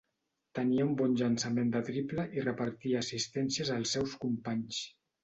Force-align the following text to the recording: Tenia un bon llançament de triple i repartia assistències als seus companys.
Tenia 0.59 0.85
un 0.85 0.93
bon 1.01 1.11
llançament 1.19 1.69
de 1.75 1.81
triple 1.89 2.25
i 2.39 2.45
repartia 2.45 3.03
assistències 3.05 3.71
als 3.77 3.95
seus 3.97 4.17
companys. 4.25 4.81